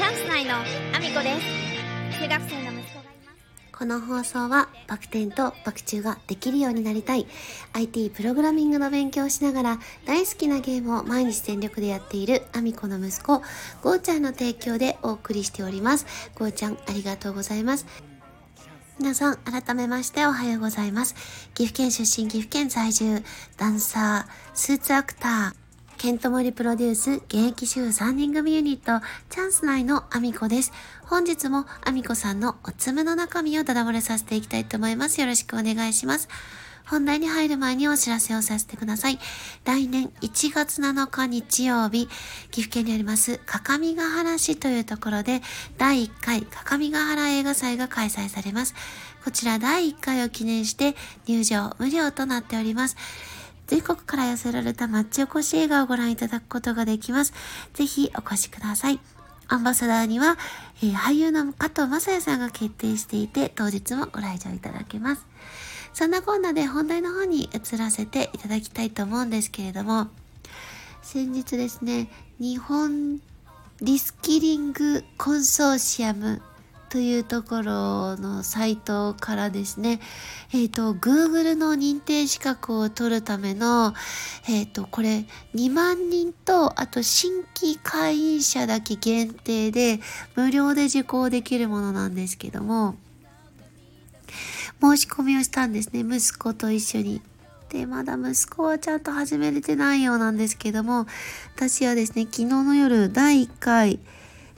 [0.00, 2.20] チャンス内のアミコです。
[2.22, 3.78] 中学生の息子がいます。
[3.78, 7.26] この放送はバク転とバク宙ができるようになりたい。
[7.74, 13.42] IT プログラミングの勉強をしながら大好きなゲームを毎日全力でやっているアミコの息子
[13.82, 16.06] ゴーちゃんの提供でお送りしております。
[16.34, 17.84] ゴーちゃんありがとうございます。
[18.98, 21.14] 皆さん、改めましておはようございます。
[21.52, 23.22] 岐阜県出身、岐阜県在住、
[23.58, 25.69] ダンサー、スーツアクター、
[26.00, 30.72] ケントモリプロデュース、現役主婦3人組ユニット、チャンス内のアミコです。
[31.04, 35.20] 本日もアミコさんのおつむの中身をダダ漏れさせていきたいと思います。
[35.20, 36.30] よろしくお願いします。
[36.86, 39.18] 本題に入る前にお知らせをさせてください。
[39.66, 42.08] 来年1月7日日曜日、
[42.50, 45.42] 岐阜県にあります各務原市というところで、
[45.76, 48.74] 第1回各務原映画祭が開催されます。
[49.22, 50.96] こちら第1回を記念して
[51.26, 52.96] 入場無料となっております。
[53.70, 57.32] 全国から寄せられた町おこし映画をご覧いただくことができます。
[57.72, 58.98] ぜひお越しください。
[59.46, 60.36] アンバサダーには、
[60.82, 65.24] えー、俳優の加藤正也さんが決定していて、当日もご来場いただけます。
[65.92, 70.08] そんなこんなで本題の方に移らせていただきたいと思うんですけれども、
[71.00, 73.20] 先日ですね、日本
[73.80, 76.42] リスキリングコンソーシアム
[76.90, 80.00] というところのサイトからですね、
[80.52, 83.94] えっ、ー、と、Google の認定資格を取るための、
[84.48, 85.24] えっ、ー、と、これ
[85.54, 90.00] 2万人と、あと新規会員者だけ限定で
[90.34, 92.96] 無料で受講できるものなんですけども、
[94.82, 96.00] 申し込みをしたんですね。
[96.00, 97.22] 息子と一緒に。
[97.68, 101.06] で、まだ息子はちゃんと始めれてないようなんですけども、
[101.54, 104.00] 私はですね、昨日の夜第1回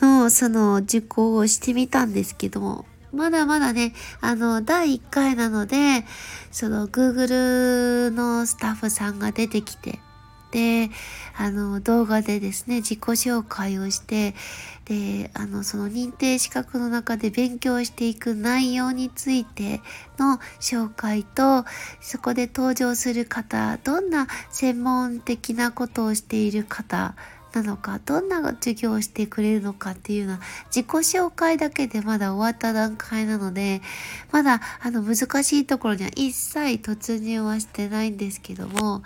[0.00, 6.04] のその受講をしてみたんですけど、まだまだね、あの、第1回なので、
[6.50, 10.00] その Google のスタッフさんが出てきて、
[10.50, 10.90] で、
[11.36, 14.34] あの、動画でですね、自己紹介をして、
[14.84, 19.80] で、あの、その認定資格の中で勉強していく内容について
[20.18, 21.64] の紹介と、
[22.00, 27.16] そこで登場する方、どんな専門的なことをしている方、
[27.56, 33.80] なのかどんな授業をしてくれるのかっていうのは自己紹介だけでまだ終わった段階なので
[34.30, 39.02] まだあの難しいところには一切突入はしてないんですけども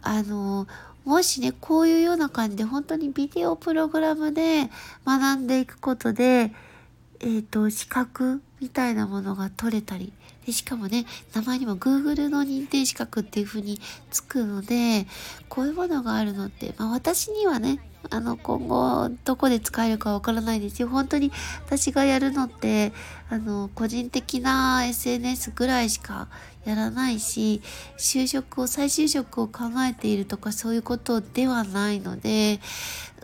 [0.00, 0.68] あの
[1.04, 4.70] もしねこういうような感じで本当にビデオプログラムで
[5.04, 10.12] 学んでいくことでえっ、ー、と資格みたいなものが取れたり
[10.46, 13.80] でしかもね名前にも Google の認定資格っていう風に
[14.10, 15.06] つくので
[15.48, 17.78] こういうものがあるのって、まあ、私にはね
[18.10, 20.88] あの今後どこで使えるかわからないですよ。
[20.88, 21.30] 本当に
[21.66, 22.92] 私がやるのって
[23.30, 26.28] あの個人的な SNS ぐらいしか
[26.64, 27.60] やらないし
[27.98, 32.60] 就職を再就職を考えているとかそういうことではないので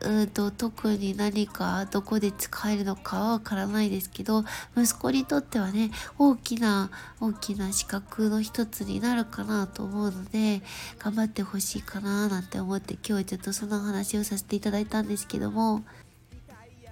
[0.03, 4.45] うんと特に何かどこで使えるのかはわからないですけど
[4.77, 6.91] 息子にとってはね大きな
[7.21, 10.63] 大きな資格の一つになるかなと思うので
[10.99, 15.83] 頑張ってほしいかななんて思って今日はちょっとその話をさせていただいたんですけども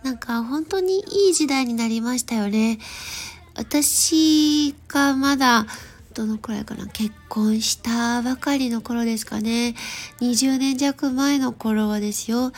[0.03, 2.79] なんか本当にいい時代になりましたよね。
[3.57, 5.67] 私がまだ
[6.17, 9.75] どのくらいかな結婚したばかりの頃ですかね
[10.23, 12.53] 20年弱前の頃はですよ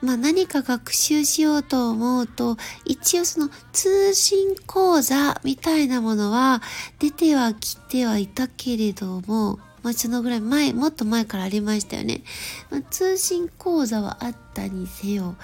[0.00, 2.56] まあ何か学習しようと思うと
[2.86, 6.62] 一応その通信講座みたいなものは
[7.00, 12.22] 出てはきてはいたけれどもまあそのぐらい前、もっと前からありましたよね。
[12.70, 15.34] まあ、通信講座はあったにせよ。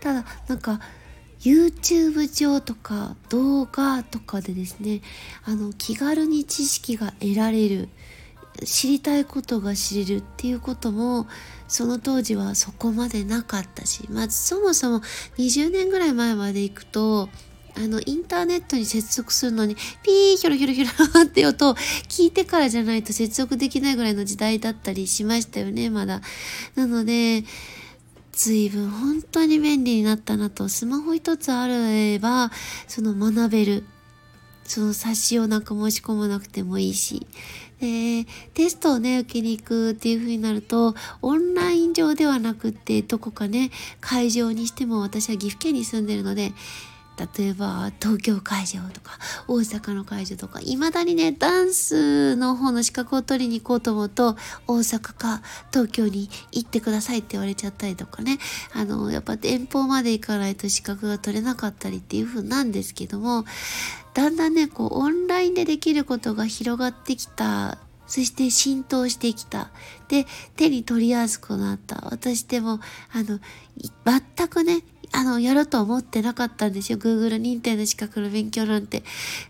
[0.00, 0.80] ただ、なんか、
[1.46, 5.00] YouTube 上とか動画とかでですね
[5.44, 7.88] あの気軽に知識が得られる
[8.64, 11.28] 知りたいことが知れるっていうことも
[11.68, 15.00] その当時はそこまでなかったしまずそもそも
[15.38, 17.28] 20年ぐらい前まで行くと
[17.76, 26.22] あのインターネットに接続するのにピーヒョロヒョロヒョロって音を聞いてからじゃないと接続できないぐらいの時代だったりしましたよねまだ。
[26.74, 27.44] なので
[28.36, 32.52] 随分本当に便利になったなと、スマホ一つあれば、
[32.86, 33.84] その学べる。
[34.64, 37.26] その冊子をなんか申し込まなくてもいいし。
[37.80, 46.52] で、テストをね、受けに行くっていう風になると、オンライン上ではなくって、どこかね、会場にしても私は岐阜県に住んでるので、
[47.16, 49.18] 例えば東京会場とか
[49.48, 54.36] 大阪の会場とかいまだにねダンスの方の資格を取りに行こうと思うと
[54.66, 55.42] 大阪か
[55.72, 58.38] 東京に行ってくださいって言われちゃったりとかね
[58.74, 63.44] あのやっぱ遠方まで行かないと資格が取れなかったりっていう風なんですけども
[64.12, 69.70] だんだんねこうオンラインでできることが広がってきたそして浸透してきた。
[70.08, 70.26] で、
[70.56, 72.08] 手に取りやすくなった。
[72.10, 72.80] 私でも、
[73.12, 73.40] あの、
[74.04, 76.98] 全くね、あの、やろうと思ってなかったんですよ。
[76.98, 79.02] Google 認定の資格の勉強なんて。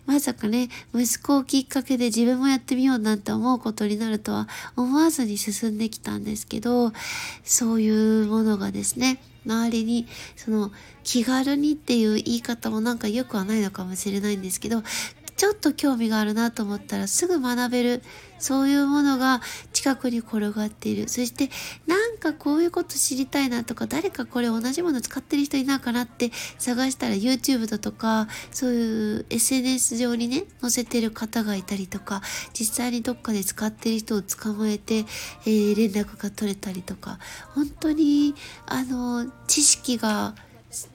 [0.07, 6.93] まさかね、息子をきっかけで自分もやってみようなんて思うことになるとは思わずに進んできたんですけど、
[7.45, 10.07] そういうものがですね、周りに、
[10.37, 10.73] その、
[11.05, 14.83] 気軽にっていう言い方もなんか良くはないのかもしれないんですけど、
[15.37, 18.03] ちょっと興味があるなと思ったらすぐ学べる、
[18.39, 19.43] そういうものが
[19.87, 21.09] 近くに転がっている。
[21.09, 21.49] そして、
[21.87, 32.21] なんかこういうこと知りたいなとか、誰かこれ同じもの使ってる人いないかなって探したら YouTube だとか、そういう SNS 上にね、載せてる方がいたりとか、
[32.53, 37.21] 実際にどっかで使ってる人を捕まえて、えー、連絡が取れたりとか、
[37.55, 38.35] 本当に、
[38.67, 40.35] あの、知識が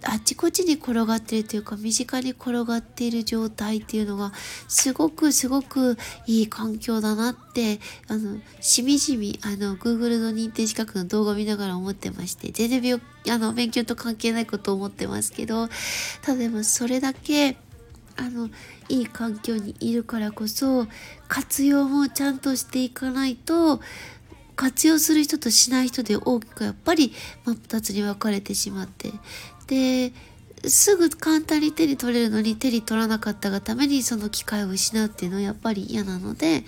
[0.04, 4.32] あちこちに転がってるというか身近に転がっている状態っていうのが
[4.68, 5.98] すごくすごく
[6.28, 15.68] いい環境だなってあのしみじみあの Google の認定資格の動画を見ながら思ってまして全然あの勉強と関係ないことを思ってますけど
[16.22, 17.58] ただでもそれだけ
[18.18, 18.50] あの
[18.90, 20.88] いい環境にいるからこそ
[21.28, 23.80] 活用もちゃんとしていかないと
[24.56, 27.14] 活用する人としない人で大きくやっぱり
[27.46, 29.10] 真っ二つに分かれてしまって
[29.72, 30.12] で、
[30.68, 36.66] すぐ簡単に手に取れるのに手に取らなかったがためにその機会を失うっていうのはやっぱり嫌なので、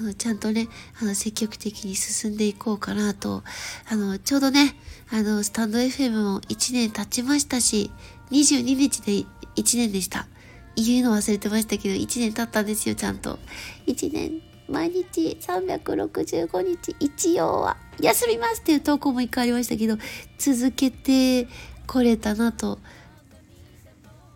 [0.00, 0.66] あの、ちゃんとね、
[1.00, 3.44] あの、積極的に進んでいこうかなと、
[3.88, 4.74] あの、ちょうどね、
[5.12, 7.92] あの、スタンド FM も1年経ちましたし、
[8.32, 9.12] 22日で
[9.54, 10.26] 1年でした。
[10.74, 13.38] 言うの忘れてましたけど、1年経ったんですよ、ちゃんと。
[13.86, 19.96] 1年、毎日365日、一応は休みますっていう投稿も一回ありましたけど、
[20.38, 21.48] 続けて
[21.90, 22.78] 来れたなと。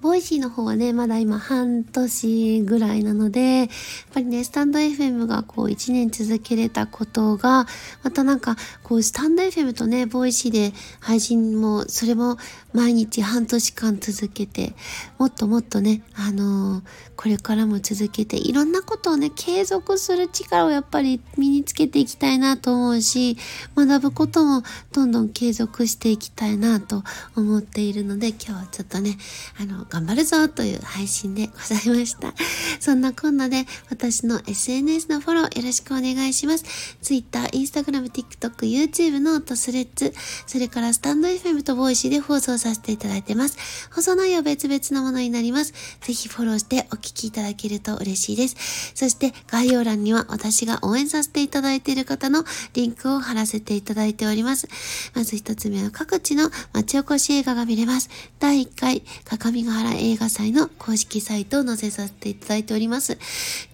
[0.05, 3.69] Voicy の方はね、まだ今半年ぐらいなので、やっ
[4.13, 7.67] ぱりね、スタンド FM がこう1年続けれたことが、
[8.03, 12.37] またなんか、こうスタンド FM とね、 Voicy で配信も、それも
[12.75, 14.75] 毎日半年間続けて、
[15.17, 16.85] もっともっとね、あのー、
[17.17, 23.39] これからも続けて、いろんなことをね、継続する力をやっぱり身につけていきたいなと思うし、
[23.75, 27.05] 学ぶこともどんどん継続していきたいなと
[27.37, 29.17] 思っているので、今日はちょっとね、
[29.59, 32.35] あの、頑張るぞという配信でございました。
[32.81, 36.65] そんなこんなで、私の SNS のフォローよろしくお願いします。
[37.01, 40.13] Twitter、Instagram、TikTok、YouTube のとスレッズ、
[40.49, 43.57] それからスタンド FM と Voicy で放送させていただいてます。
[43.95, 45.73] 放送内容別々のものになります。
[46.01, 48.57] ぜひフォローしてお聞きいただけると嬉しいです。
[48.97, 54.67] そして概要欄には私が応援させていただいている方のリンクを貼らせていただいております。
[55.15, 58.11] まず一つ目は各地の町おこし映画が見れます。
[58.41, 63.19] 第1回、かかみが原映画祭の公式サイトを載せさせていただいております。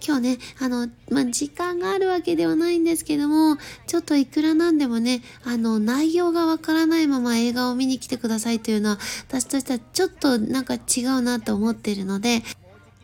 [0.05, 8.99] 今日ね、あの、まあ、時間があるわけではないんですけども、ちょっといくらなんでもね、あの、内容がわからないまま映画を見に来てくださいというのは、
[9.29, 12.43] 私としてはちょっとなんか違うなと思っているので、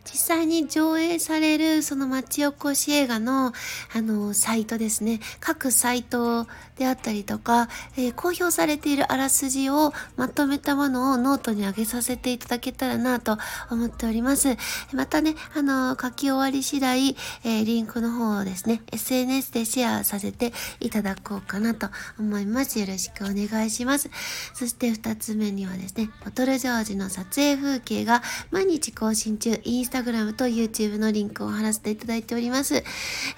[0.09, 3.51] 実際に上映されるその町おこし映画の
[3.93, 5.19] あのサイトですね。
[5.41, 7.67] 各サイトであったりとか、
[7.97, 13.37] えー、公表されているあらすじをまとめたものをノートに上げさせていただけたらなと
[13.69, 14.55] 思っております。
[14.93, 17.09] またねあの書き終わり次第、
[17.43, 22.79] えー、リンクの方をですね SNS でシェアさせていただこうかなと思います。
[22.79, 24.09] よろしくお願いします。
[24.53, 29.59] そして2つ目にはですねボトルジョージの撮影風景が毎日更新中。
[29.63, 32.83] インスタタグラムと YouTube のリンクを貼らせていただいております。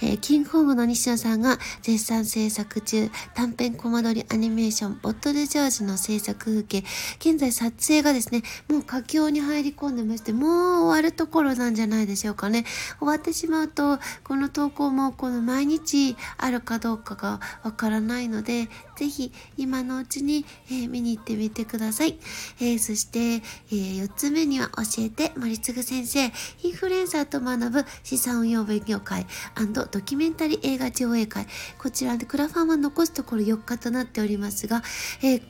[0.02, 6.84] えー、キングホームの西野さんが絶賛制作中、短編コマ撮りアニメーション、ボットルジョージの制作風景、
[7.20, 10.50] 現在撮影がですね、もう佳境に入り込んでまして、もう
[10.88, 12.66] 終わるところなんじゃないでしょうかね。
[13.00, 18.68] 終わってしまうと、この投稿もこの毎日あるかどうかがわからないので、
[19.00, 22.20] ぜひ今のうちに、えー、見に行ってみてください。
[22.60, 29.26] えー、そして、えー、4つ目には教えて森次先生、インフルエンサーと学ぶ資産運用勉強会
[29.74, 31.48] ドキュメンタリー映画上映会。
[31.78, 34.84] こちらでクラファンは残すところ4日となっておりますが、
[35.24, 35.42] えー、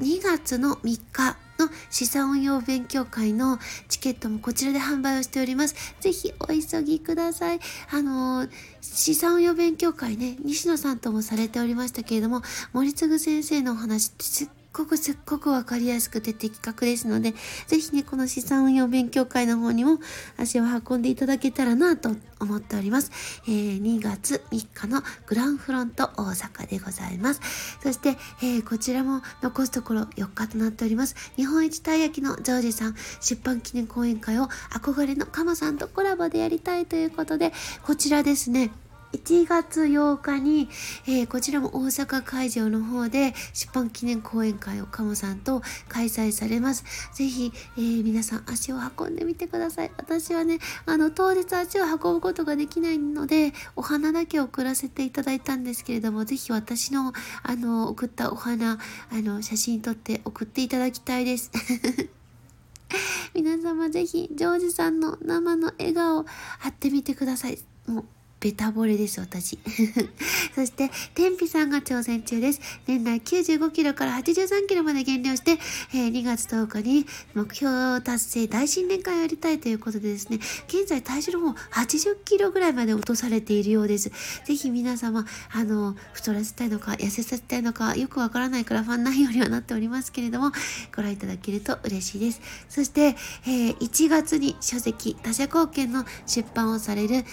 [0.00, 3.58] 2月の3日の資産運用勉強会の
[3.88, 5.74] チケットもこちらで販売をしております。
[6.00, 7.60] ぜひお急ぎください。
[7.90, 17.34] あのー、資産運用勉強会ね、西野さんともされておりましたけれども、森次先生のお話ってごくすっごくわかりやすくて的確ですので、
[17.66, 19.98] ぜひね、この資産運用勉強会の方にも
[20.36, 23.10] 足を運んでいただけたらなと思っております。
[23.46, 27.40] えー、2月3日のグランフロント大阪でございます。
[27.82, 31.16] そして、えー、こちらも残すところ4日となっております。
[31.36, 37.52] 日本一たい焼きのジョージさん出版記念講演会を憧れのカモさんとコラボでやりたいということで、
[37.82, 38.70] こちらですね、
[39.12, 40.68] 1月8日に、
[41.06, 46.84] えー、こちらも大阪会場の方で出版記念講演会を鴨さんと開催されます。
[47.14, 49.90] ぜひ、えー、皆さん足を運んでみてください。
[49.96, 58.78] 私はね、あの、当日足を運ぶことができないので、お花だけ送らせていただいたんですけれども、ぜひ私の、あの、送ったお花、
[59.10, 61.50] あの、写真撮って送っていただきたいです。
[63.34, 66.24] 皆様ぜひ、ジョージさんの生の笑顔、
[66.58, 67.58] 貼ってみてください。
[67.86, 68.04] もう
[68.46, 69.58] ベタ惚れです、私。
[70.54, 72.60] そして、天日さんが挑戦中です。
[72.86, 75.58] 年内95キロから83キロまで減量して、
[75.92, 80.38] えー、2月10日に目標達成大新年会をやりたいということでですね、
[80.68, 84.12] 現在体重の方80キロぐらいまで落とされているようです。
[84.44, 90.52] ぜひ皆様、あの、太らせたいのか、痩せさせたいのか、よくわからないクラファン内容にはなっておりますけれども、
[90.94, 92.40] ご覧いただけると嬉しいです。
[92.68, 97.24] そして、えー、1月に書籍、他者貢献の出版をされる、え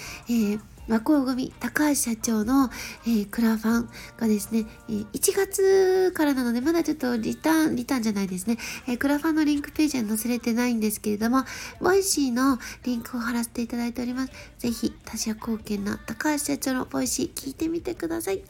[0.55, 2.69] ー和光組高橋社長の、
[3.05, 11.45] えー、クラファンがですね、えー、1月からなのでまだちょっとリターン、リターンじゃないですね、えー、クラファンのリンクページは載せれてないんですけれども、
[11.79, 14.33] Voicy のリンクを貼らせていただいております。
[14.59, 18.43] ぜひ、他者貢献な高橋社長の Voicy 聞いてみてください。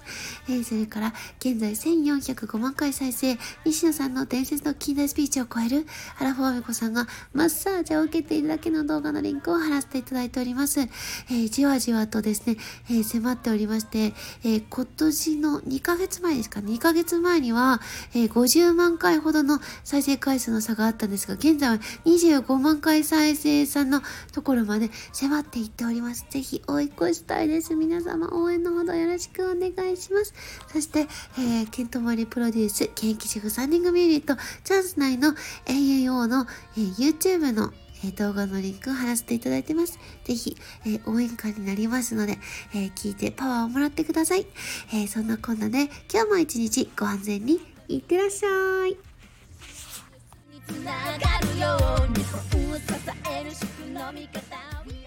[0.48, 5.86] えー、それから、現在1405万回再生、西野さんの伝説の近代スピーチを超える、
[6.16, 10.80] 原フォーメコさんがマッサージを受けているだけの動画のリンクを貼らせていただいております。
[10.82, 12.58] えー、じわじわとですね、
[12.89, 14.13] えー、迫っておりまして、
[14.44, 17.80] えー、今年の2ヶ月前ですか、2ヶ月前には、
[18.15, 21.75] えー、50万回ほどの再生回数の差があったんですが、現在は
[22.06, 24.01] 25万回再生さんの
[24.32, 26.25] ところまで迫っていっております。
[26.30, 27.75] ぜひ追い越したいです。
[27.75, 30.34] 皆様応援のほどよろしくお願いします。
[30.72, 31.01] そして、
[31.38, 35.34] えー、ケントマリプロデュース、現役主婦3人組ユニット、チャンス内の
[35.65, 40.00] AAO の、えー、YouTube のえー、動画のリンクを貼らせていただいてます。
[40.24, 42.38] ぜひ、えー、応援歌になりますので、
[42.74, 44.45] えー、聞いてパワーをもらってください。
[44.93, 48.98] えそんなこんなで、今日も一日ご安全にいってらっしゃい。
[50.67, 52.31] つながるように支
[53.29, 55.02] えるの味方